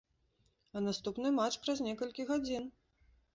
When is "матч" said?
1.39-1.59